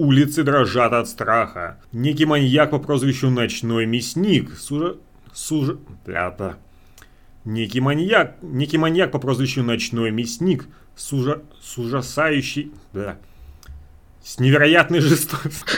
[0.00, 1.78] Улицы дрожат от страха.
[1.92, 4.96] Некий маньяк по прозвищу Ночной Мясник сужа...
[5.34, 5.76] сужа...
[6.06, 6.56] Бля-бля.
[7.44, 11.12] Некий маньяк, некий маньяк по прозвищу Ночной Мясник с,
[11.60, 12.72] с ужасающей...
[12.94, 13.18] Да.
[14.24, 15.68] С невероятной жестокостью.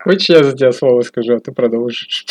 [0.00, 2.26] Хочешь, я за тебя слово скажу, а ты продолжишь.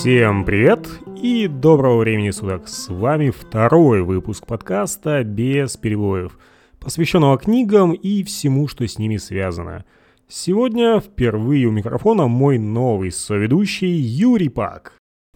[0.00, 2.68] Всем привет и доброго времени суток.
[2.68, 6.38] С вами второй выпуск подкаста «Без перебоев»,
[6.80, 9.84] посвященного книгам и всему, что с ними связано.
[10.26, 14.94] Сегодня впервые у микрофона мой новый соведущий Юрий Пак.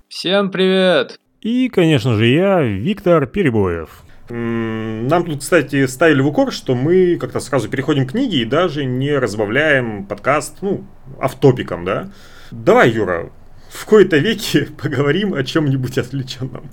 [0.08, 1.20] Всем привет!
[1.42, 4.02] И, конечно же, я, Виктор Перебоев.
[4.30, 8.86] Нам тут, кстати, ставили в укор, что мы как-то сразу переходим к книге и даже
[8.86, 10.86] не разбавляем подкаст, ну,
[11.20, 12.10] оффтопиком, да?
[12.50, 13.30] Давай, Юра,
[13.74, 16.70] в кои-то веке поговорим о чем-нибудь отвлеченном.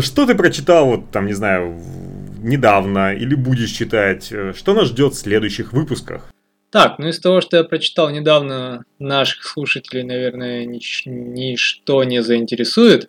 [0.00, 1.80] Что ты прочитал, вот там, не знаю,
[2.38, 4.32] недавно или будешь читать?
[4.54, 6.32] Что нас ждет в следующих выпусках?
[6.70, 13.08] Так, ну из того, что я прочитал недавно, наших слушателей, наверное, нич- ничто не заинтересует.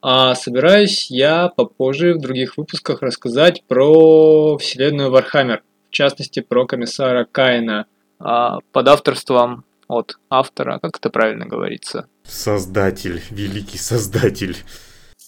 [0.00, 7.26] А собираюсь я попозже в других выпусках рассказать про вселенную Warhammer, в частности про комиссара
[7.30, 7.86] Каина
[8.18, 12.06] а, под авторством от автора, как это правильно говорится?
[12.24, 14.56] Создатель, великий создатель.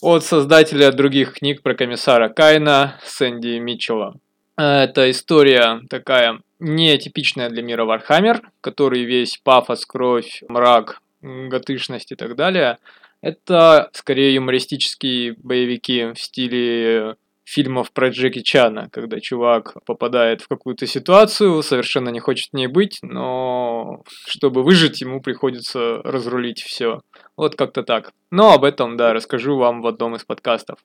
[0.01, 4.19] От создателя других книг про комиссара Кайна Сэнди Митчелла.
[4.57, 12.37] Это история такая нетипичная для мира Warhammer, который весь пафос, кровь, мрак, готичность и так
[12.37, 12.79] далее.
[13.21, 20.87] Это скорее юмористические боевики в стиле фильмов про Джеки Чана, когда чувак попадает в какую-то
[20.87, 27.01] ситуацию, совершенно не хочет в ней быть, но чтобы выжить, ему приходится разрулить все.
[27.37, 28.13] Вот как-то так.
[28.31, 30.79] Но об этом, да, расскажу вам в одном из подкастов.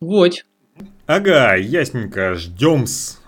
[0.00, 0.44] Вот.
[1.06, 3.22] Ага, ясненько, ждем-с.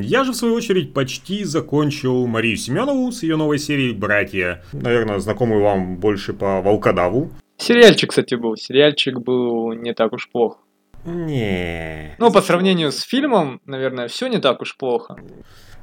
[0.00, 4.64] Я же, в свою очередь, почти закончил Марию Семенову с ее новой серией «Братья».
[4.72, 7.30] Наверное, знакомый вам больше по «Волкодаву».
[7.58, 8.56] Сериальчик, кстати, был.
[8.56, 10.58] Сериальчик был не так уж плох.
[11.04, 12.14] Не.
[12.18, 15.16] Ну, по сравнению с фильмом, наверное, все не так уж плохо.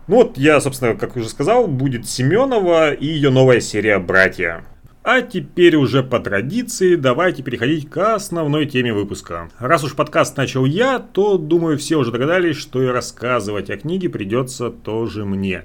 [0.07, 4.63] Ну вот я, собственно, как уже сказал, будет Семенова и ее новая серия «Братья».
[5.03, 9.49] А теперь уже по традиции давайте переходить к основной теме выпуска.
[9.57, 14.09] Раз уж подкаст начал я, то, думаю, все уже догадались, что и рассказывать о книге
[14.09, 15.63] придется тоже мне.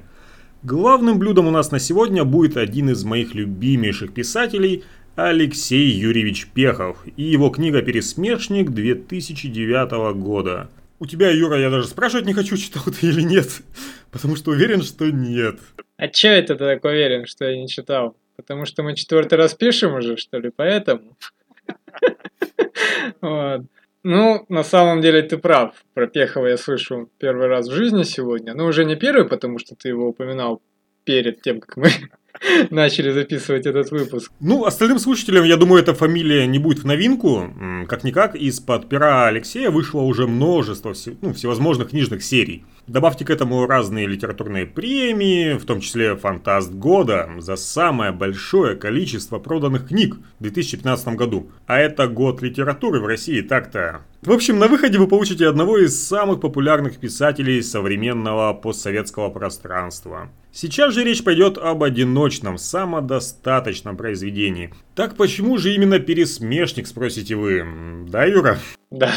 [0.62, 7.04] Главным блюдом у нас на сегодня будет один из моих любимейших писателей Алексей Юрьевич Пехов
[7.16, 10.70] и его книга «Пересмешник» 2009 года.
[10.98, 13.60] У тебя, Юра, я даже спрашивать не хочу, читал ты или нет,
[14.10, 15.56] потому что уверен, что нет.
[15.98, 18.16] А че это ты так уверен, что я не читал?
[18.36, 21.16] Потому что мы четвертый раз пишем уже, что ли, поэтому?
[24.04, 25.76] Ну, на самом деле ты прав.
[25.94, 28.52] Про Пехова я слышу первый раз в жизни сегодня.
[28.52, 30.60] Но уже не первый, потому что ты его упоминал
[31.04, 31.88] перед тем, как мы
[32.70, 34.30] начали записывать этот выпуск.
[34.40, 37.50] Ну, остальным слушателям, я думаю, эта фамилия не будет в новинку.
[37.88, 42.64] Как-никак, из-под пера Алексея вышло уже множество ну, всевозможных книжных серий.
[42.88, 49.38] Добавьте к этому разные литературные премии, в том числе «Фантаст года» за самое большое количество
[49.38, 51.48] проданных книг в 2015 году.
[51.66, 54.02] А это год литературы в России так-то.
[54.22, 60.28] В общем, на выходе вы получите одного из самых популярных писателей современного постсоветского пространства.
[60.52, 64.74] Сейчас же речь пойдет об одиночном, самодостаточном произведении.
[64.96, 67.64] Так почему же именно пересмешник, спросите вы?
[68.08, 68.58] Да, Юра?
[68.90, 69.12] Да.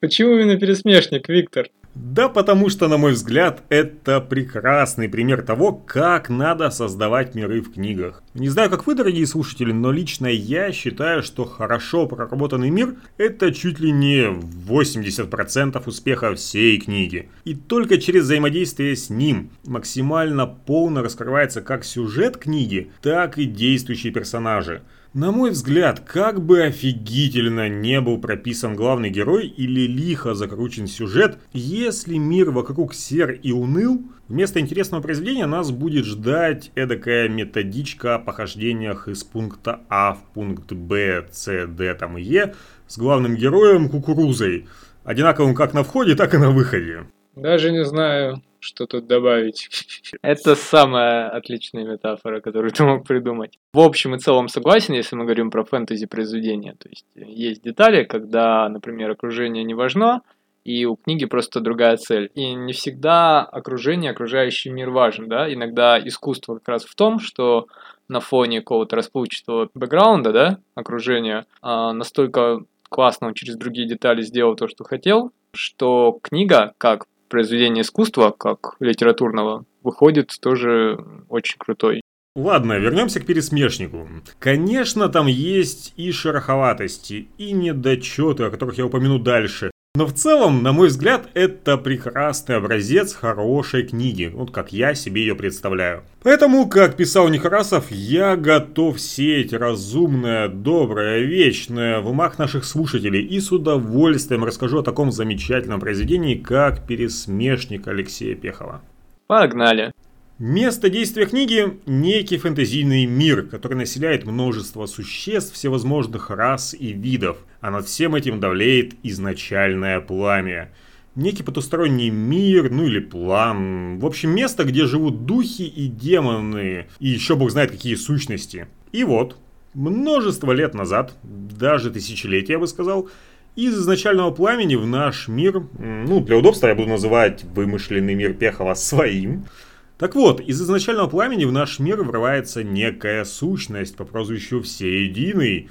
[0.00, 1.68] Почему именно пересмешник, Виктор?
[1.94, 7.72] Да потому что, на мой взгляд, это прекрасный пример того, как надо создавать миры в
[7.72, 8.22] книгах.
[8.34, 13.52] Не знаю, как вы, дорогие слушатели, но лично я считаю, что хорошо проработанный мир– это
[13.52, 17.28] чуть ли не 80% успеха всей книги.
[17.44, 24.12] И только через взаимодействие с ним максимально полно раскрывается как сюжет книги, так и действующие
[24.12, 24.82] персонажи.
[25.12, 31.36] На мой взгляд, как бы офигительно не был прописан главный герой или лихо закручен сюжет,
[31.52, 38.18] если мир вокруг сер и уныл, вместо интересного произведения нас будет ждать эдакая методичка о
[38.20, 42.54] похождениях из пункта А в пункт Б, С, Д там и Е
[42.86, 44.68] с главным героем кукурузой,
[45.02, 47.06] одинаковым как на входе, так и на выходе.
[47.34, 49.68] Даже не знаю, что тут добавить.
[50.22, 53.58] Это самая отличная метафора, которую ты мог придумать.
[53.72, 56.74] В общем и целом согласен, если мы говорим про фэнтези произведения.
[56.78, 60.22] То есть есть детали, когда, например, окружение не важно,
[60.64, 62.30] и у книги просто другая цель.
[62.34, 67.66] И не всегда окружение, окружающий мир важен, да, иногда искусство как раз в том, что
[68.08, 74.56] на фоне какого-то расплывчатого бэкграунда, да, окружения, а, настолько классно он через другие детали сделал
[74.56, 82.02] то, что хотел, что книга, как произведение искусства, как литературного, выходит тоже очень крутой.
[82.36, 84.06] Ладно, вернемся к пересмешнику.
[84.38, 89.69] Конечно, там есть и шероховатости, и недочеты, о которых я упомяну дальше.
[89.96, 95.22] Но в целом, на мой взгляд, это прекрасный образец хорошей книги, вот как я себе
[95.22, 96.04] ее представляю.
[96.22, 103.40] Поэтому, как писал Нехарасов, я готов сеять разумное, доброе, вечное в умах наших слушателей и
[103.40, 108.82] с удовольствием расскажу о таком замечательном произведении, как «Пересмешник» Алексея Пехова.
[109.26, 109.92] Погнали!
[110.38, 117.70] Место действия книги– некий фэнтезийный мир, который населяет множество существ всевозможных рас и видов, а
[117.70, 120.72] над всем этим давлеет изначальное пламя.
[121.14, 123.98] Некий потусторонний мир, ну или план.
[123.98, 128.68] В общем, место, где живут духи и демоны, и еще бог знает какие сущности.
[128.92, 129.36] И вот,
[129.74, 133.08] множество лет назад, даже тысячелетия, я бы сказал,
[133.56, 138.74] из изначального пламени в наш мир, ну, для удобства я буду называть вымышленный мир Пехова
[138.74, 139.46] своим–
[140.00, 145.68] так вот, из изначального пламени в наш мир врывается некая сущность по прозвищу Всеединый.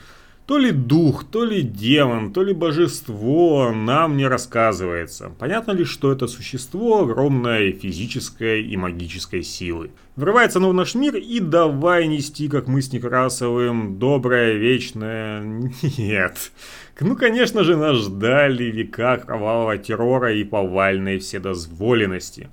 [0.50, 5.32] То ли дух, то ли демон, то ли божество нам не рассказывается.
[5.38, 9.92] Понятно ли, что это существо огромной физической и магической силы.
[10.16, 15.44] Врывается оно в наш мир и давай нести, как мы с Некрасовым, доброе, вечное...
[16.00, 16.52] Нет.
[17.00, 22.50] Ну, конечно же, нас ждали века кровавого террора и повальной вседозволенности.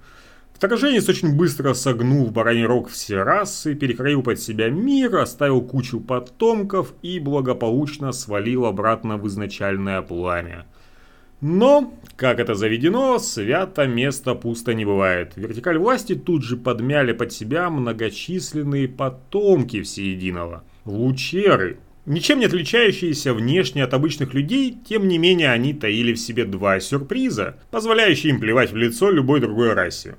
[0.56, 6.94] Вторженец очень быстро согнул бараний рог все расы, перекроил под себя мир, оставил кучу потомков
[7.02, 10.64] и благополучно свалил обратно в изначальное пламя.
[11.42, 15.32] Но, как это заведено, свято место пусто не бывает.
[15.36, 20.64] Вертикаль власти тут же подмяли под себя многочисленные потомки всеединого.
[20.86, 21.76] Лучеры.
[22.06, 26.80] Ничем не отличающиеся внешне от обычных людей, тем не менее они таили в себе два
[26.80, 30.14] сюрприза, позволяющие им плевать в лицо любой другой расе.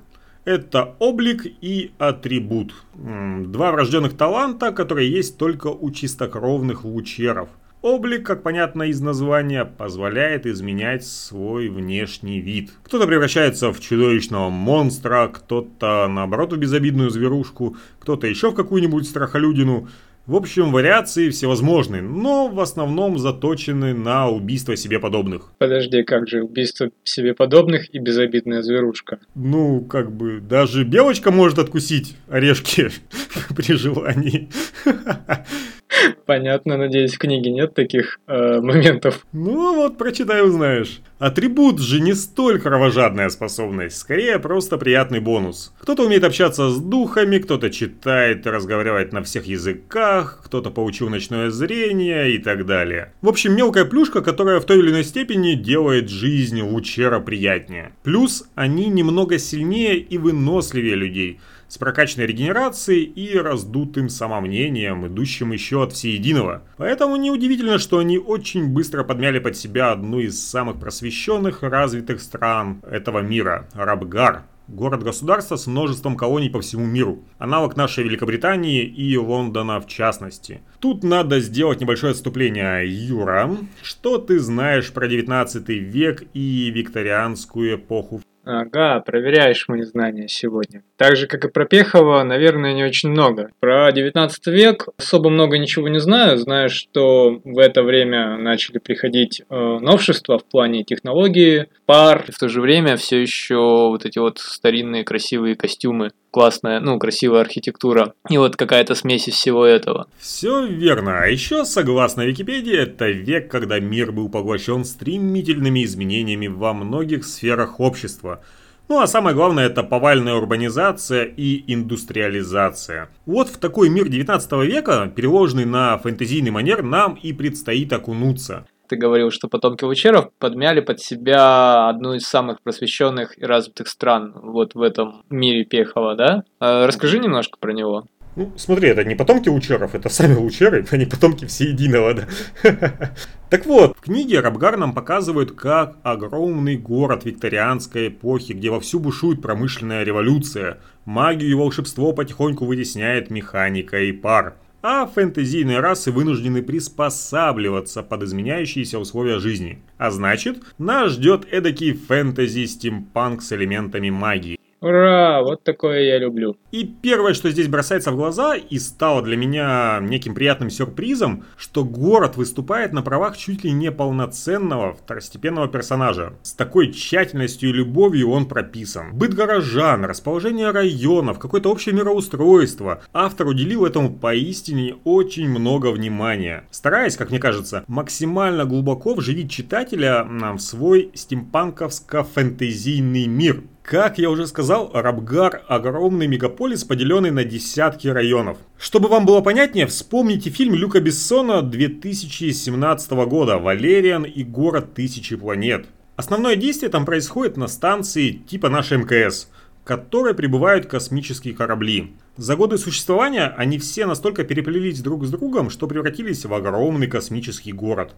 [0.48, 2.72] Это облик и атрибут.
[2.94, 7.50] Два врожденных таланта, которые есть только у чистокровных лучеров.
[7.82, 12.70] Облик, как понятно из названия, позволяет изменять свой внешний вид.
[12.82, 19.88] Кто-то превращается в чудовищного монстра, кто-то наоборот в безобидную зверушку, кто-то еще в какую-нибудь страхолюдину.
[20.28, 25.50] В общем, вариации всевозможные, но в основном заточены на убийство себе подобных.
[25.56, 29.20] Подожди, как же убийство себе подобных и безобидная зверушка?
[29.34, 32.90] Ну, как бы, даже белочка может откусить орешки
[33.56, 34.50] при желании.
[36.26, 39.26] Понятно, надеюсь, в книге нет таких э, моментов.
[39.32, 41.00] Ну вот, прочитай, узнаешь.
[41.18, 45.74] Атрибут же не столь кровожадная способность, скорее просто приятный бонус.
[45.80, 52.32] Кто-то умеет общаться с духами, кто-то читает разговаривает на всех языках, кто-то получил ночное зрение
[52.32, 53.12] и так далее.
[53.20, 57.92] В общем, мелкая плюшка, которая в той или иной степени делает жизнь лучера приятнее.
[58.04, 65.82] Плюс они немного сильнее и выносливее людей– с прокачанной регенерацией и раздутым самомнением, идущим еще
[65.82, 66.62] от всеединого.
[66.76, 72.82] Поэтому неудивительно, что они очень быстро подмяли под себя одну из самых просвещенных развитых стран
[72.90, 74.44] этого мира– Рабгар.
[74.68, 77.24] Город-государство с множеством колоний по всему миру.
[77.38, 80.60] Аналог нашей Великобритании и Лондона в частности.
[80.78, 82.84] Тут надо сделать небольшое отступление.
[82.86, 88.20] Юра, что ты знаешь про 19 век и викторианскую эпоху
[88.50, 90.82] Ага, проверяешь мои знания сегодня.
[90.96, 93.50] Так же, как и про Пехова, наверное, не очень много.
[93.60, 96.38] Про 19 век особо много ничего не знаю.
[96.38, 102.24] Знаю, что в это время начали приходить э, новшества в плане технологии, пар.
[102.32, 107.40] В то же время все еще вот эти вот старинные красивые костюмы классная, ну, красивая
[107.40, 108.14] архитектура.
[108.28, 110.06] И вот какая-то смесь из всего этого.
[110.18, 111.20] Все верно.
[111.20, 117.80] А еще, согласно Википедии, это век, когда мир был поглощен стремительными изменениями во многих сферах
[117.80, 118.42] общества.
[118.88, 123.10] Ну а самое главное это повальная урбанизация и индустриализация.
[123.26, 128.96] Вот в такой мир 19 века, переложенный на фэнтезийный манер, нам и предстоит окунуться ты
[128.96, 134.74] говорил, что потомки Лучеров подмяли под себя одну из самых просвещенных и развитых стран вот
[134.74, 136.44] в этом мире Пехова, да?
[136.60, 138.06] А расскажи немножко про него.
[138.38, 142.28] Ну, смотри, это не потомки Лучеров, это сами Лучеры, а не потомки всеединого, да.
[143.50, 149.42] Так вот, в книге Рабгар нам показывают, как огромный город викторианской эпохи, где вовсю бушует
[149.42, 154.54] промышленная революция, магию и волшебство потихоньку вытесняет механика и пар.
[154.82, 159.82] А фэнтезийные расы вынуждены приспосабливаться под изменяющиеся условия жизни.
[159.96, 164.58] А значит, нас ждет эдакий фэнтези-стимпанк с элементами магии.
[164.80, 166.56] Ура, вот такое я люблю.
[166.70, 171.84] И первое, что здесь бросается в глаза и стало для меня неким приятным сюрпризом, что
[171.84, 176.34] город выступает на правах чуть ли не полноценного второстепенного персонажа.
[176.42, 179.14] С такой тщательностью и любовью он прописан.
[179.14, 183.02] Быт горожан, расположение районов, какое-то общее мироустройство.
[183.12, 186.68] Автор уделил этому поистине очень много внимания.
[186.70, 193.64] Стараясь, как мне кажется, максимально глубоко вживить читателя в свой стимпанковско-фэнтезийный мир.
[193.90, 198.58] Как я уже сказал, Рабгар– огромный мегаполис, поделенный на десятки районов.
[198.78, 205.86] Чтобы вам было понятнее, вспомните фильм Люка Бессона 2017 года «Валериан и город тысячи планет».
[206.16, 209.48] Основное действие там происходит на станции типа нашей МКС,
[209.80, 212.12] в которой прибывают космические корабли.
[212.36, 217.72] За годы существования они все настолько переплелись друг с другом, что превратились в огромный космический
[217.72, 218.14] город.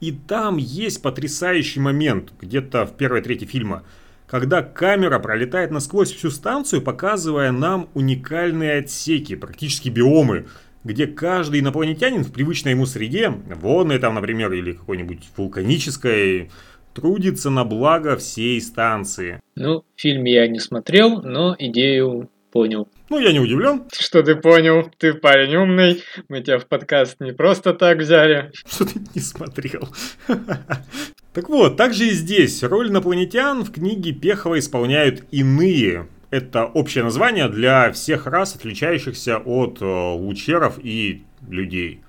[0.00, 3.82] И там есть потрясающий момент, где-то в первой трети фильма–
[4.26, 10.46] когда камера пролетает насквозь всю станцию, показывая нам уникальные отсеки, практически биомы,
[10.84, 16.50] где каждый инопланетянин в привычной ему среде, водной там, например, или какой-нибудь вулканической,
[16.94, 19.40] трудится на благо всей станции.
[19.54, 22.88] Ну, фильм я не смотрел, но идею понял.
[23.10, 23.84] Ну, я не удивлен.
[23.92, 24.90] Что ты понял?
[24.98, 26.02] Ты парень умный.
[26.28, 28.50] Мы тебя в подкаст не просто так взяли.
[28.66, 29.88] Что ты не смотрел?
[31.36, 36.08] Так вот, также и здесь роль инопланетян в книге Пехова исполняют иные.
[36.30, 42.00] Это общее название для всех рас, отличающихся от э, лучеров и людей.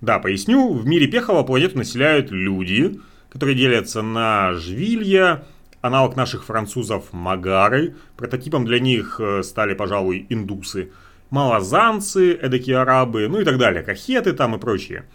[0.00, 5.42] Да, поясню, в мире Пехова планету населяют люди, которые делятся на жвилья,
[5.80, 10.92] аналог наших французов Магары, прототипом для них э, стали, пожалуй, индусы,
[11.30, 15.06] малозанцы, эдакие арабы, ну и так далее, кахеты там и прочие.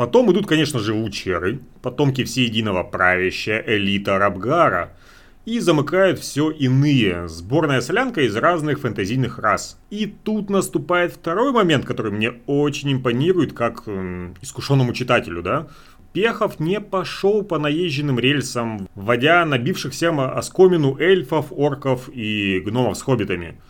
[0.00, 4.94] Потом идут, конечно же, лучеры, потомки всеединого правящая элита Рабгара.
[5.44, 9.78] И замыкают все иные, сборная солянка из разных фэнтезийных рас.
[9.90, 15.66] И тут наступает второй момент, который мне очень импонирует, как э, искушенному читателю, да.
[16.14, 23.60] Пехов не пошел по наезженным рельсам, вводя набившихся оскомину эльфов, орков и гномов с хоббитами.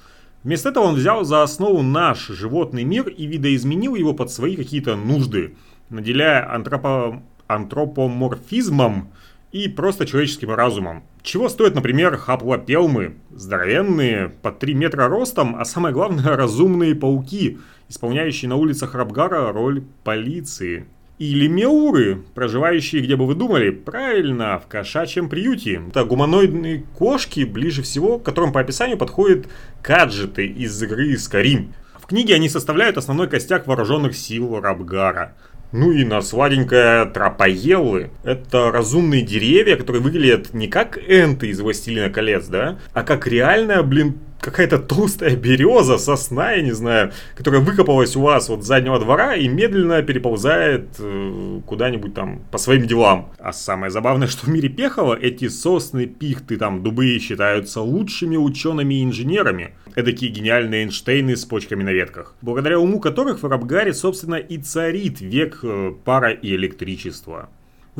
[0.42, 4.96] Вместо этого он взял за основу наш животный мир и видоизменил его под свои какие-то
[4.96, 5.54] нужды–
[5.90, 7.22] наделяя антропо...
[7.48, 9.10] антропоморфизмом
[9.52, 11.02] и просто человеческим разумом.
[11.22, 18.48] Чего стоят, например, хаплопелмы, здоровенные, под 3 метра ростом, а самое главное, разумные пауки, исполняющие
[18.48, 20.86] на улицах Рабгара роль полиции.
[21.20, 25.82] Или меуры, проживающие, где бы вы думали, правильно, в кошачьем приюте.
[25.88, 29.46] Это гуманоидные кошки, ближе всего, к которым по описанию подходят
[29.82, 31.74] каджеты из игры Skyrim.
[31.98, 35.36] В книге они составляют основной костяк вооруженных сил Рабгара–
[35.72, 38.10] ну и на сладенькое тропоеллы.
[38.24, 43.82] Это разумные деревья, которые выглядят не как энты из «Властелина колец», да, а как реальная,
[43.82, 48.98] блин, какая-то толстая береза, сосна, я не знаю, которая выкопалась у вас вот с заднего
[48.98, 53.32] двора и медленно переползает э, куда-нибудь там по своим делам.
[53.38, 58.94] А самое забавное, что в мире Пехова эти сосны, пихты, там, дубы считаются лучшими учеными
[58.94, 59.74] и инженерами.
[59.94, 62.34] Эдакие гениальные Эйнштейны с почками на ветках.
[62.42, 67.48] Благодаря уму которых в Рабгаре, собственно, и царит век э, пара и электричества.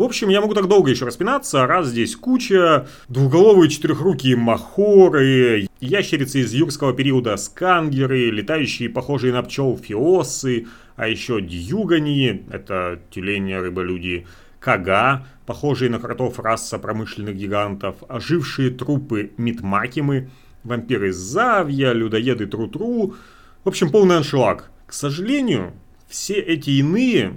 [0.00, 6.40] В общем, я могу так долго еще распинаться, раз здесь куча, двуголовые четырехрукие махоры, ящерицы
[6.40, 14.26] из юрского периода скангеры, летающие похожие на пчел фиосы, а еще дьюгани, это тюлени рыболюди,
[14.59, 20.30] кага, похожие на кротов раса промышленных гигантов, ожившие трупы митмакимы,
[20.64, 23.16] вампиры Завья, людоеды Тру-Тру,
[23.64, 24.71] в общем, полный аншлаг.
[24.87, 25.75] К сожалению,
[26.09, 27.35] все эти иные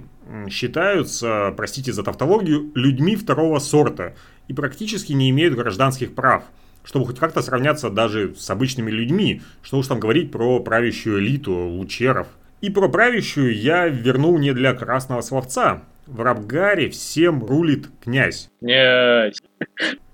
[0.48, 4.14] считаются, простите за тавтологию, людьми второго сорта
[4.48, 6.44] и практически не имеют гражданских прав,
[6.84, 11.52] чтобы хоть как-то сравняться даже с обычными людьми, что уж там говорить про правящую элиту
[11.52, 12.28] лучеров.
[12.60, 15.82] И про правящую я вернул не для красного словца.
[16.06, 18.50] В Рабгаре всем рулит князь.
[18.60, 19.40] Князь.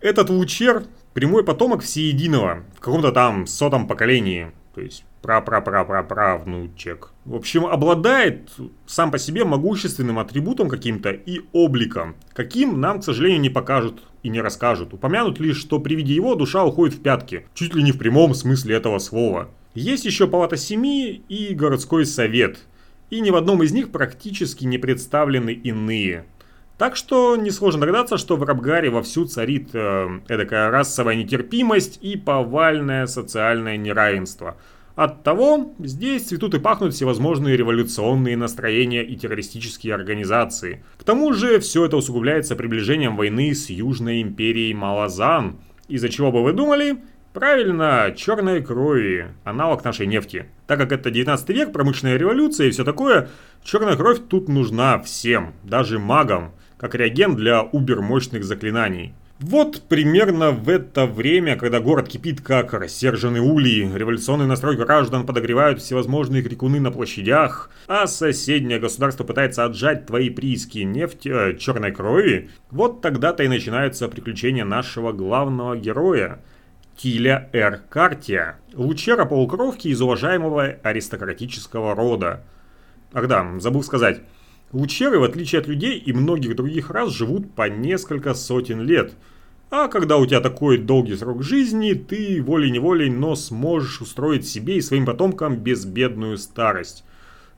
[0.00, 4.52] Этот лучер прямой потомок всеединого в каком-то там сотом поколении.
[4.75, 7.10] То есть пра-пра-пра-пра-правнучек.
[7.24, 8.50] В общем, обладает
[8.86, 14.28] сам по себе могущественным атрибутом каким-то и обликом, каким нам, к сожалению, не покажут и
[14.28, 14.94] не расскажут.
[14.94, 18.34] Упомянут лишь, что при виде его душа уходит в пятки, чуть ли не в прямом
[18.34, 19.50] смысле этого слова.
[19.74, 22.58] Есть еще палата семьи и городской совет,
[23.10, 26.24] и ни в одном из них практически не представлены иные.
[26.78, 33.06] Так что несложно догадаться, что в Рабгаре вовсю царит э, эдакая расовая нетерпимость и повальное
[33.06, 34.56] социальное неравенство–
[34.97, 40.85] Оттого здесь цветут и пахнут всевозможные революционные настроения и террористические организации.
[40.99, 46.42] К тому же все это усугубляется приближением войны с Южной империей Малазан, из-за чего бы
[46.42, 46.99] вы думали?
[47.32, 50.47] Правильно, черной крови, аналог нашей нефти.
[50.66, 53.28] Так как это 19 век, промышленная революция и все такое,
[53.62, 59.14] черная кровь тут нужна всем, даже магам, как реагент для убер-мощных заклинаний.
[59.40, 65.80] Вот примерно в это время, когда город кипит как рассерженный улей, революционный настрой граждан подогревают
[65.80, 72.50] всевозможные крикуны на площадях, а соседнее государство пытается отжать твои прииски нефти, э, черной крови,
[72.70, 76.40] вот тогда-то и начинаются приключения нашего главного героя,
[76.99, 77.80] Тиля Р.
[77.88, 82.42] Картия, лучера полукровки из уважаемого аристократического рода.
[83.14, 84.20] Ах да, забыл сказать,
[84.73, 89.14] Лучеры, в отличие от людей и многих других рас, живут по несколько сотен лет.
[89.70, 94.80] А когда у тебя такой долгий срок жизни, ты волей-неволей, но сможешь устроить себе и
[94.80, 97.04] своим потомкам безбедную старость.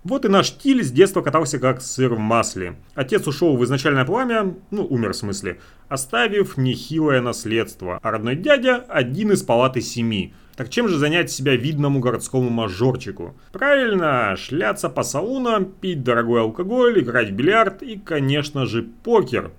[0.04, 2.76] Вот и наш Тиль с детства катался как сыр в масле.
[2.94, 8.84] Отец ушел в изначальное пламя, ну умер в смысле, оставив нехилое наследство, а родной дядя
[8.88, 13.34] один из палаты семи– так чем же занять себя видному городскому мажорчику?
[13.52, 19.50] Правильно, шляться по салонам, пить дорогой алкоголь, играть в бильярд и, конечно же, покер.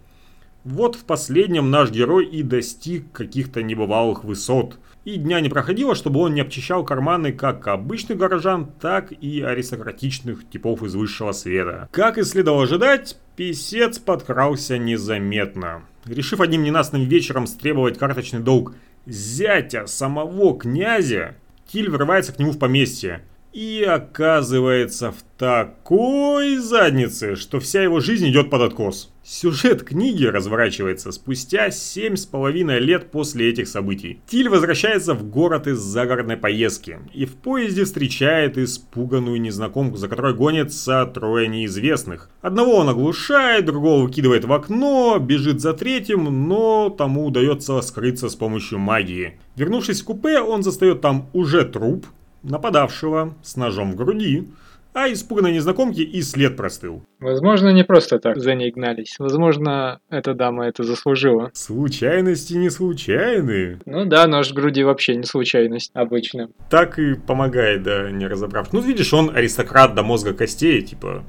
[0.63, 4.79] Вот в последнем наш герой и достиг каких-то небывалых высот.
[5.03, 10.49] И дня не проходило, чтобы он не обчищал карманы как обычных горожан, так и аристократичных
[10.49, 11.89] типов из высшего света.
[11.91, 15.83] Как и следовало ожидать, писец подкрался незаметно.
[16.05, 18.73] Решив одним ненастным вечером стребовать карточный долг
[19.05, 21.35] зятя самого князя,
[21.67, 28.27] Тиль врывается к нему в поместье и оказывается в такой заднице, что вся его жизнь
[28.29, 29.11] идет под откос.
[29.23, 34.19] Сюжет книги разворачивается спустя семь с половиной лет после этих событий.
[34.27, 40.33] Тиль возвращается в город из загородной поездки и в поезде встречает испуганную незнакомку, за которой
[40.33, 42.29] гонятся трое неизвестных.
[42.41, 48.35] Одного он оглушает, другого выкидывает в окно, бежит за третьим, но тому удается скрыться с
[48.35, 49.39] помощью магии.
[49.55, 52.07] Вернувшись в купе, он застает там уже труп,
[52.43, 54.47] нападавшего с ножом в груди,
[54.93, 57.03] а испуганной незнакомки и след простыл.
[57.19, 59.15] Возможно, не просто так за ней гнались.
[59.17, 61.49] Возможно, эта дама это заслужила.
[61.53, 63.79] Случайности не случайны.
[63.85, 66.49] Ну да, нож в груди вообще не случайность обычно.
[66.69, 68.71] Так и помогает, да, не разобрав.
[68.71, 71.23] Ну, видишь, он аристократ до мозга костей, типа,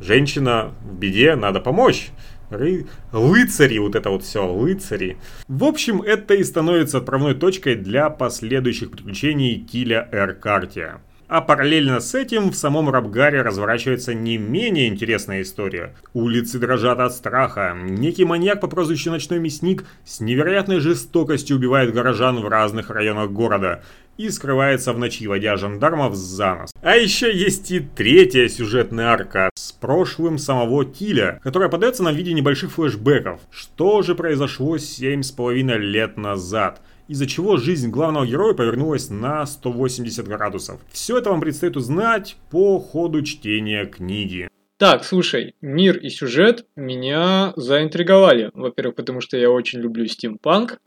[0.00, 2.10] женщина в беде, надо помочь.
[2.56, 2.86] Ры...
[3.12, 5.18] Лыцари, вот это вот все, лыцари.
[5.48, 11.00] В общем, это и становится отправной точкой для последующих приключений Тиля Эр Картия.
[11.26, 15.94] А параллельно с этим в самом Рабгаре разворачивается не менее интересная история.
[16.12, 17.74] Улицы дрожат от страха.
[17.74, 23.82] Некий маньяк по прозвищу Ночной Мясник с невероятной жестокостью убивает горожан в разных районах города
[24.16, 26.72] и скрывается в ночи, водя жандармов за нос.
[26.82, 32.16] А еще есть и третья сюжетная арка с прошлым самого Тиля, которая подается нам в
[32.16, 33.40] виде небольших флешбеков.
[33.50, 36.80] Что же произошло семь с половиной лет назад?
[37.06, 40.80] из-за чего жизнь главного героя повернулась на 180 градусов.
[40.90, 44.48] Все это вам предстоит узнать по ходу чтения книги.
[44.76, 48.50] Так, слушай, мир и сюжет меня заинтриговали.
[48.54, 50.78] Во-первых, потому что я очень люблю стимпанк.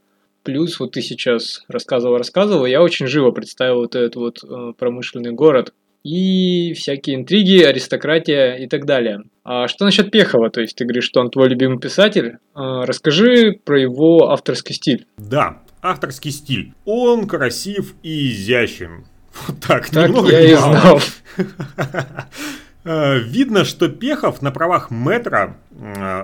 [0.48, 5.74] Плюс вот ты сейчас рассказывал-рассказывал, я очень живо представил вот этот вот э, промышленный город
[6.06, 9.24] и всякие интриги, аристократия и так далее.
[9.44, 10.50] А что насчет Пехова?
[10.50, 12.38] То есть ты говоришь, что он твой любимый писатель.
[12.56, 15.06] Э, расскажи про его авторский стиль.
[15.18, 16.72] Да, авторский стиль.
[16.86, 19.04] Он красив и изящен.
[19.48, 21.02] Вот так, так немного я и знал.
[22.86, 25.58] Э, видно, что Пехов на правах метра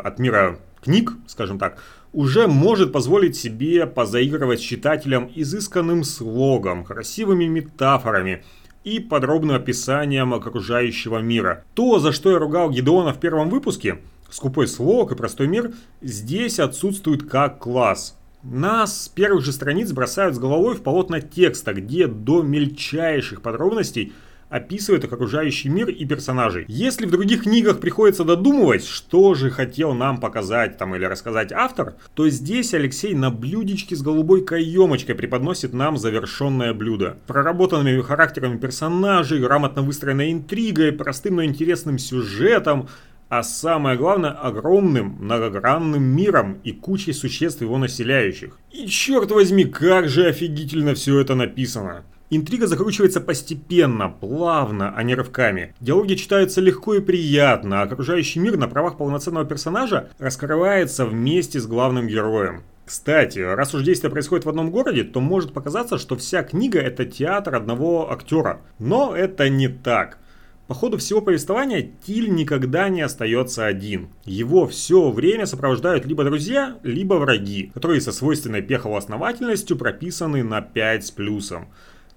[0.02, 1.78] от мира книг, скажем так,
[2.14, 8.44] уже может позволить себе позаигрывать с читателем изысканным слогом, красивыми метафорами
[8.84, 11.66] и подробным описанием окружающего мира.
[11.74, 14.00] То, за что я ругал Гедеона в первом выпуске,
[14.30, 18.18] скупой слог и простой мир, здесь отсутствует как класс.
[18.44, 24.14] Нас с первых же страниц бросают с головой в полотна текста, где до мельчайших подробностей
[24.54, 26.66] описывает окружающий мир и персонажей.
[26.68, 31.96] Если в других книгах приходится додумывать, что же хотел нам показать там или рассказать автор,
[32.14, 37.18] то здесь Алексей на блюдечке с голубой каемочкой преподносит нам завершенное блюдо.
[37.26, 42.90] Проработанными характерами персонажей, грамотно выстроенной интригой, простым, но интересным сюжетом,
[43.30, 48.60] а самое главное огромным многогранным миром и кучей существ его населяющих.
[48.72, 52.04] И черт возьми, как же офигительно все это написано.
[52.36, 55.76] Интрига закручивается постепенно, плавно, а не рывками.
[55.80, 61.68] Диалоги читаются легко и приятно, а окружающий мир на правах полноценного персонажа раскрывается вместе с
[61.68, 62.64] главным героем.
[62.86, 67.06] Кстати, раз уж действие происходит в одном городе, то может показаться, что вся книга это
[67.06, 68.62] театр одного актера.
[68.80, 70.18] Но это не так.
[70.68, 74.10] По ходу всего повествования Тиль никогда не остается один.
[74.26, 80.62] Его все время сопровождают либо друзья, либо враги, которые со свойственной пеховой основательностью прописаны на
[80.62, 81.68] 5 с плюсом.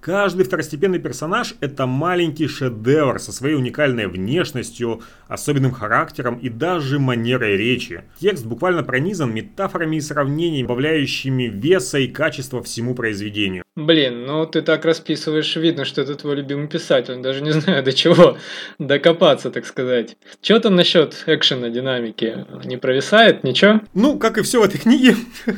[0.07, 7.57] Каждый второстепенный персонаж– это маленький шедевр со своей уникальной внешностью, особенным характером и даже манерой
[7.57, 8.05] речи.
[8.21, 13.65] Текст буквально пронизан метафорами и сравнениями, добавляющими веса и качества всему произведению.
[13.75, 17.21] Блин, ну ты так расписываешь, видно, что это твой любимый писатель.
[17.21, 18.39] Даже не знаю, до чего
[18.79, 20.17] докопаться, так сказать.
[20.41, 22.47] Что там насчет экшена, динамики?
[22.65, 23.81] Не провисает, ничего?
[23.93, 25.17] Ну, как и все в этой книге,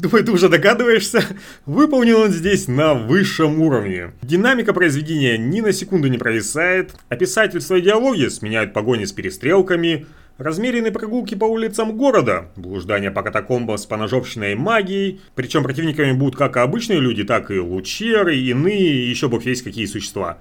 [0.00, 1.22] думаю, ты уже догадываешься,
[1.66, 4.12] выполнен он здесь на высшем уровне.
[4.22, 10.06] Динамика произведения ни на секунду не провисает, писатель в своей диалоге сменяет погони с перестрелками,
[10.36, 16.56] Размеренные прогулки по улицам города, блуждания по катакомбам с поножовщиной магией, причем противниками будут как
[16.56, 20.38] обычные люди, так и лучеры, иные, еще бог весь какие существа.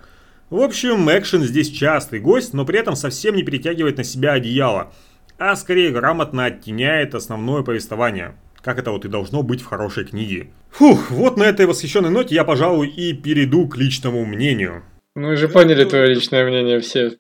[0.50, 4.92] В общем, экшен здесь частый гость, но при этом совсем не перетягивает на себя одеяло,
[5.38, 8.34] а скорее грамотно оттеняет основное повествование
[8.64, 10.48] как это вот и должно быть в хорошей книге.
[10.72, 14.84] Фух, вот на этой восхищенной ноте я, пожалуй, и перейду к личному мнению.
[15.16, 17.18] Мы же поняли твое личное мнение все.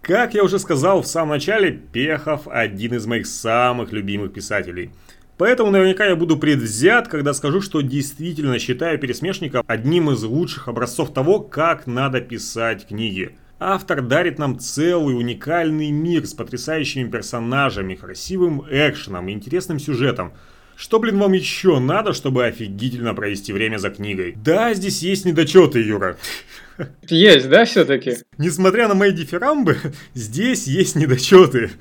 [0.00, 4.90] Как я уже сказал в самом начале, Пехов один из моих самых любимых писателей.
[5.36, 11.12] Поэтому наверняка я буду предвзят, когда скажу, что действительно считаю Пересмешника одним из лучших образцов
[11.12, 13.36] того, как надо писать книги.
[13.60, 20.32] Автор дарит нам целый уникальный мир с потрясающими персонажами, красивым экшеном и интересным сюжетом.
[20.76, 24.36] Что, блин, вам еще надо, чтобы офигительно провести время за книгой?
[24.36, 26.16] Да, здесь есть недочеты, Юра.
[27.08, 28.18] Есть, да, все-таки?
[28.38, 29.76] Несмотря на мои дифирамбы,
[30.14, 31.72] здесь есть недочеты.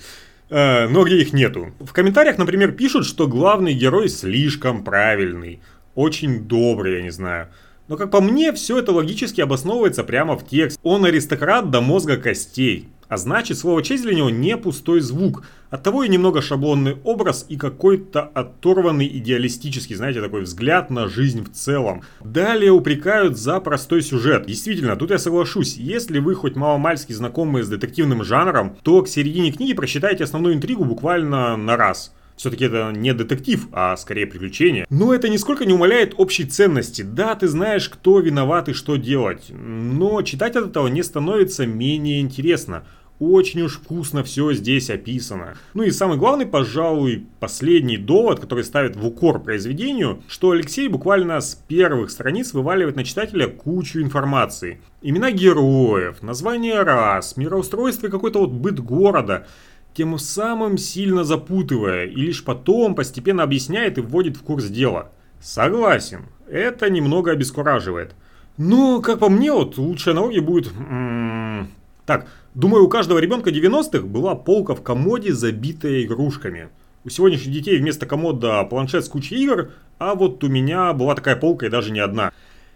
[0.49, 1.75] Э, но где их нету.
[1.79, 5.61] В комментариях, например, пишут, что главный герой слишком правильный,
[5.93, 7.49] очень добрый, я не знаю.
[7.87, 10.79] Но как по мне, все это логически обосновывается прямо в текст.
[10.83, 12.89] Он аристократ до мозга костей.
[13.07, 15.43] А значит, слово честь для него не пустой звук.
[15.69, 21.51] Оттого и немного шаблонный образ и какой-то оторванный идеалистический, знаете, такой взгляд на жизнь в
[21.51, 22.01] целом.
[22.21, 24.45] Далее упрекают за простой сюжет.
[24.45, 29.53] Действительно, тут я соглашусь, если вы хоть маломальски знакомы с детективным жанром, то к середине
[29.53, 32.13] книги прочитайте основную интригу буквально на раз.
[32.37, 34.85] Все-таки это не детектив, а скорее приключение.
[34.91, 37.01] Но это нисколько не умаляет общей ценности.
[37.01, 39.47] Да, ты знаешь, кто виноват и что делать.
[39.49, 42.85] Но читать от этого не становится менее интересно.
[43.19, 45.55] Очень уж вкусно все здесь описано.
[45.73, 51.41] Ну и самый главный, пожалуй, последний довод, который ставит в укор произведению, что Алексей буквально
[51.41, 54.79] с первых страниц вываливает на читателя кучу информации.
[55.01, 59.47] Имена героев, название рас, мироустройство и какой-то вот быт города–
[59.97, 65.09] тем самым сильно запутывая и лишь потом постепенно объясняет и вводит в курс дела.
[65.41, 68.13] Согласен, это немного обескураживает.
[68.57, 70.71] Но, как по мне, вот лучшая аналогия будет...
[70.71, 71.71] М-м,
[72.05, 76.69] так, думаю, у каждого ребенка 90-х была полка в комоде, забитая игрушками.
[77.03, 81.35] У сегодняшних детей вместо комода планшет с кучей игр, а вот у меня была такая
[81.35, 82.31] полка и даже не одна.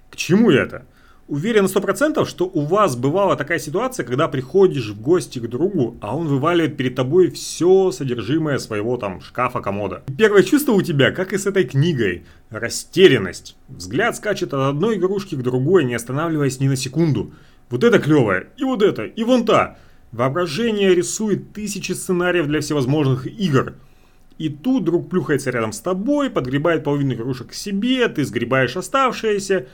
[0.09, 0.85] К чему это?
[1.31, 5.95] Уверен на 100%, что у вас бывала такая ситуация, когда приходишь в гости к другу,
[6.01, 10.03] а он вываливает перед тобой все содержимое своего там шкафа-комода.
[10.17, 13.55] Первое чувство у тебя, как и с этой книгой, растерянность.
[13.69, 17.31] Взгляд скачет от одной игрушки к другой, не останавливаясь ни на секунду.
[17.69, 19.77] Вот это клевое, и вот это, и вон та.
[20.11, 23.75] Воображение рисует тысячи сценариев для всевозможных игр.
[24.37, 29.67] И тут друг плюхается рядом с тобой, подгребает половину игрушек к себе, ты сгребаешь оставшиеся,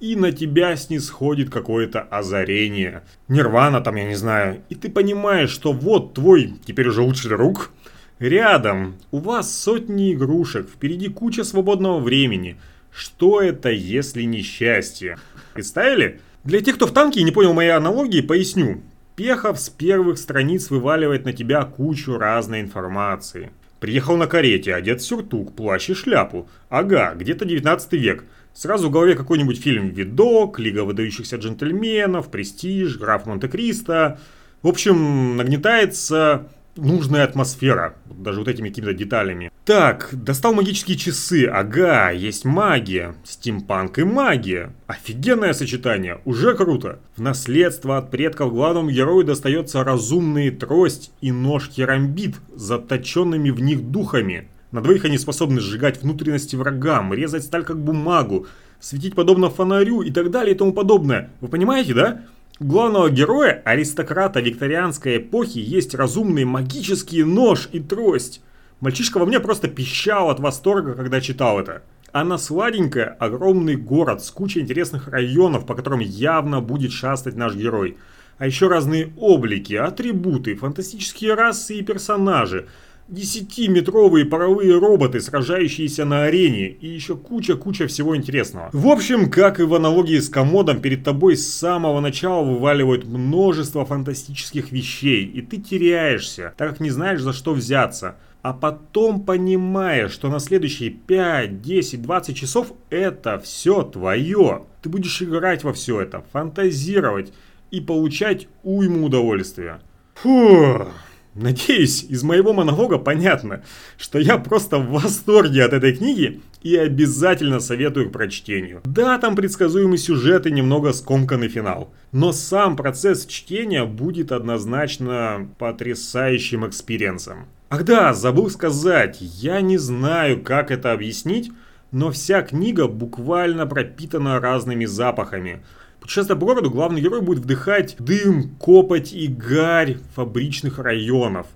[0.00, 3.02] и на тебя снисходит какое-то озарение.
[3.28, 4.62] Нирвана там, я не знаю.
[4.68, 7.70] И ты понимаешь, что вот твой, теперь уже лучший друг,
[8.18, 8.96] рядом.
[9.10, 12.56] У вас сотни игрушек, впереди куча свободного времени.
[12.90, 15.18] Что это, если не счастье?
[15.52, 16.20] Представили?
[16.44, 18.82] Для тех, кто в танке и не понял моей аналогии, поясню.
[19.16, 23.50] Пехов с первых страниц вываливает на тебя кучу разной информации.
[23.80, 26.48] Приехал на карете, одет в сюртук, плащ и шляпу.
[26.68, 28.24] Ага, где-то 19 век.
[28.54, 34.20] Сразу в голове какой-нибудь фильм «Видок», «Лига выдающихся джентльменов», «Престиж», «Граф Монте-Кристо».
[34.62, 39.50] В общем, нагнетается нужная атмосфера, даже вот этими какими-то деталями.
[39.64, 44.72] Так, достал магические часы, ага, есть магия, стимпанк и магия.
[44.86, 47.00] Офигенное сочетание, уже круто.
[47.16, 53.90] В наследство от предков главному герою достается разумные трость и нож керамбит заточенными в них
[53.90, 54.48] духами.
[54.74, 58.48] На двоих они способны сжигать внутренности врагам, резать сталь как бумагу,
[58.80, 61.30] светить подобно фонарю и так далее и тому подобное.
[61.40, 62.22] Вы понимаете, да?
[62.58, 68.42] У главного героя, аристократа викторианской эпохи, есть разумный магический нож и трость.
[68.80, 71.84] Мальчишка во мне просто пищал от восторга, когда читал это.
[72.10, 77.96] Она сладенькая, огромный город с кучей интересных районов, по которым явно будет шастать наш герой.
[78.38, 82.66] А еще разные облики, атрибуты, фантастические расы и персонажи–
[83.06, 88.70] Десятиметровые паровые роботы, сражающиеся на арене, и еще куча-куча всего интересного.
[88.72, 93.84] В общем, как и в аналогии с комодом, перед тобой с самого начала вываливают множество
[93.84, 98.16] фантастических вещей, и ты теряешься, так как не знаешь за что взяться.
[98.40, 104.64] А потом понимаешь, что на следующие 5, 10, 20 часов это все твое.
[104.82, 107.34] Ты будешь играть во все это, фантазировать
[107.70, 109.80] и получать уйму удовольствия.
[110.14, 110.88] Фух.
[111.34, 113.62] Надеюсь, из моего монолога понятно,
[113.98, 118.82] что я просто в восторге от этой книги и обязательно советую к прочтению.
[118.84, 126.66] Да, там предсказуемый сюжет и немного скомканный финал, но сам процесс чтения будет однозначно потрясающим
[126.66, 127.46] experience ом.
[127.68, 131.50] Ах да, забыл сказать, я не знаю, как это объяснить,
[131.90, 135.62] но вся книга буквально пропитана разными запахами–
[136.04, 141.46] Путешествуя по городу, главный герой будет вдыхать дым, копоть и гарь фабричных районов.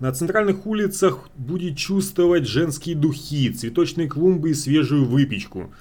[0.00, 5.72] На центральных улицах будет чувствовать женские духи, цветочные клумбы и свежую выпечку.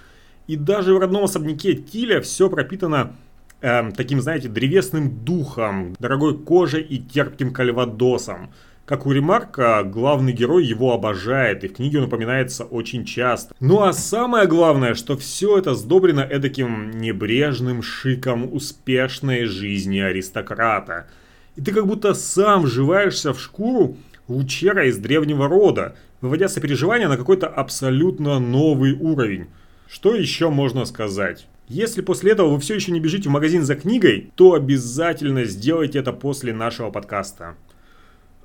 [0.46, 3.16] И даже в родном особняке Тиля все пропитано
[3.62, 8.52] э, таким, знаете, древесным духом, дорогой кожей и терпким кальвадосом.
[8.86, 13.56] Как у Ремарка, главный герой его обожает, и в книге он упоминается очень часто.
[13.62, 21.08] Ну а самое главное, что все это сдобрено эдаким небрежным шиком успешной жизни аристократа.
[21.56, 23.96] И ты как будто сам вживаешься в шкуру
[24.28, 29.48] лучера из древнего рода, выводя сопереживание на какой-то абсолютно новый уровень.
[29.88, 31.48] Что еще можно сказать?
[31.70, 36.00] Если после этого вы все еще не бежите в магазин за книгой, то обязательно сделайте
[36.00, 37.56] это после нашего подкаста.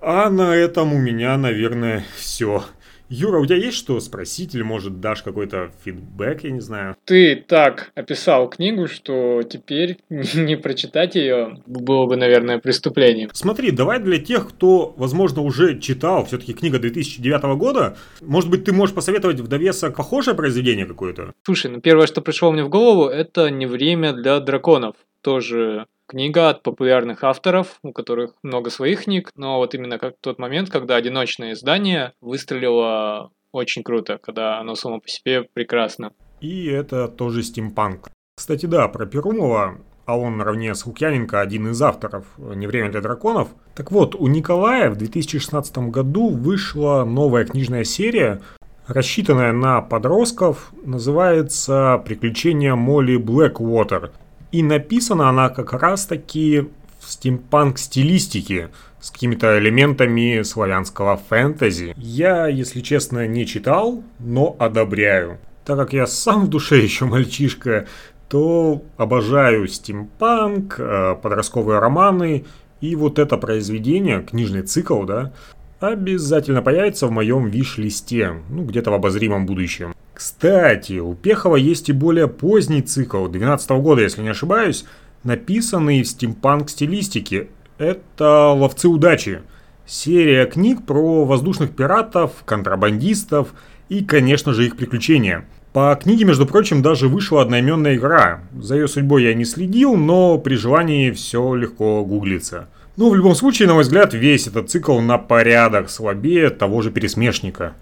[0.01, 2.63] А на этом у меня, наверное, все.
[3.11, 6.95] Юра, у тебя есть что спросить или, может, дашь какой-то фидбэк, я не знаю?
[7.07, 13.31] Ты так описал книгу, что теперь не прочитать ее было бы, наверное, преступлением.
[13.33, 18.73] Смотри, давай для тех, кто, возможно, уже читал, все-таки книга 2009 года, может быть, ты
[18.73, 21.33] можешь посоветовать в довесок похожее произведение какое-то?
[21.45, 24.97] Слушай, ну первое, что пришло мне в голову, это «Не время для драконов».
[25.23, 30.39] Тоже книга от популярных авторов, у которых много своих книг, но вот именно как тот
[30.39, 36.13] момент, когда одиночное издание выстрелило очень круто, когда оно само по себе прекрасно.
[36.41, 38.09] И это тоже стимпанк.
[38.37, 43.01] Кстати, да, про Перумова, а он наравне с Лукьяненко один из авторов «Не время для
[43.01, 43.49] драконов».
[43.75, 48.41] Так вот, у Николая в 2016 году вышла новая книжная серия,
[48.87, 54.13] рассчитанная на подростков, называется «Приключения Молли Блэквотер».
[54.53, 56.69] И написана она как раз-таки
[57.01, 61.95] в стимпанк-стилистике, с какими-то элементами славянского фэнтези.
[61.97, 65.39] Я, если честно, не читал, но одобряю.
[65.65, 67.87] Так как я сам в душе еще мальчишка,
[68.29, 72.45] то обожаю стимпанк, э, подростковые романы,
[72.81, 75.33] и вот это произведение, книжный цикл, да,
[75.81, 79.95] обязательно появится в моем виш-листе, ну, где-то в обозримом будущем.
[80.19, 84.85] Кстати, у Пехова есть и более поздний цикл, 12 -го года, если не ошибаюсь,
[85.23, 87.47] написанный в стимпанк-стилистике.
[87.79, 89.43] Это «Ловцы удачи».
[89.87, 93.55] Серия книг про воздушных пиратов, контрабандистов
[93.89, 95.45] и, конечно же, их приключения.
[95.73, 98.41] По книге, между прочим, даже вышла одноименная игра.
[98.61, 102.67] За ее судьбой я не следил, но при желании все легко гуглится.
[102.97, 106.91] Ну, в любом случае, на мой взгляд, весь этот цикл на порядок слабее того же
[106.91, 107.75] пересмешника.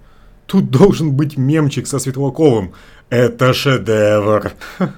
[0.47, 2.73] Тут должен быть мемчик со Светлаковым.
[3.11, 4.53] Это шедевр.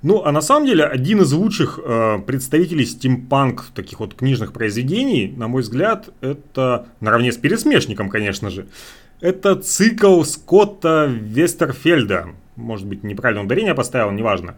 [0.00, 5.34] Ну, а на самом деле, один из лучших э, представителей стимпанк таких вот книжных произведений,
[5.36, 8.68] на мой взгляд, это наравне с пересмешником, конечно же,
[9.20, 12.28] это цикл Скотта Вестерфельда.
[12.54, 14.54] Может быть, неправильное ударение поставил, неважно.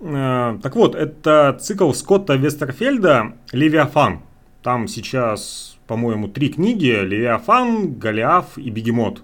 [0.00, 4.22] Э, так вот, это цикл Скотта Вестерфельда «Левиафан».
[4.62, 9.22] Там сейчас, по-моему, три книги «Левиафан», «Голиаф» и «Бегемот».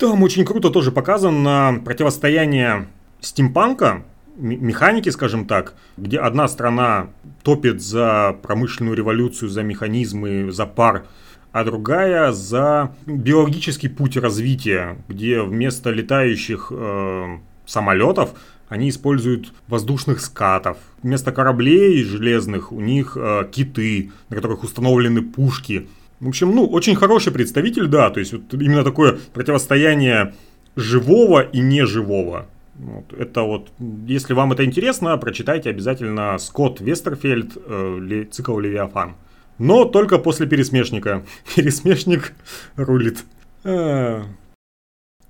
[0.00, 2.88] Там очень круто тоже показано противостояние
[3.20, 4.02] стимпанка,
[4.38, 7.08] механики, скажем так, где одна страна
[7.42, 11.04] топит за промышленную революцию, за механизмы, за пар,
[11.52, 17.36] а другая за биологический путь развития, где вместо летающих э,
[17.66, 18.30] самолетов
[18.70, 20.78] они используют воздушных скатов.
[21.02, 25.88] Вместо кораблей железных у них э, киты, на которых установлены пушки–
[26.20, 30.34] в общем, ну, очень хороший представитель, да, то есть вот именно такое противостояние
[30.76, 32.46] живого и неживого.
[32.74, 33.70] Вот, это вот,
[34.06, 39.16] если вам это интересно, прочитайте обязательно Скотт Вестерфельд, э, цикл Левиафан.
[39.58, 41.24] Но только после пересмешника.
[41.54, 42.32] Пересмешник
[42.76, 43.24] рулит.
[43.64, 44.22] А.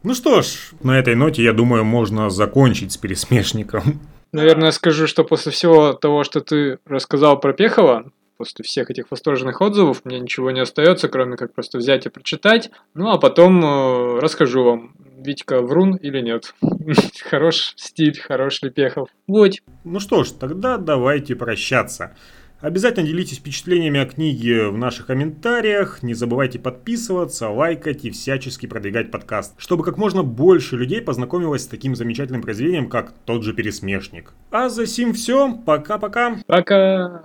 [0.03, 4.01] Ну что ж, на этой ноте, я думаю, можно закончить с пересмешником.
[4.33, 9.61] Наверное, скажу, что после всего того, что ты рассказал про Пехова, после всех этих восторженных
[9.61, 12.71] отзывов, мне ничего не остается, кроме как просто взять и прочитать.
[12.95, 16.55] Ну, а потом э, расскажу вам, Витька врун или нет.
[17.29, 19.11] Хорош стиль, хорош ли Пехов.
[19.27, 19.53] Вот.
[19.85, 22.17] Ну что ж, тогда давайте прощаться.
[22.61, 26.03] Обязательно делитесь впечатлениями о книге в наших комментариях.
[26.03, 31.67] Не забывайте подписываться, лайкать и всячески продвигать подкаст, чтобы как можно больше людей познакомилось с
[31.67, 34.33] таким замечательным произведением, как тот же «Пересмешник».
[34.51, 35.55] А за сим все.
[35.55, 36.39] Пока-пока.
[36.47, 37.23] Пока.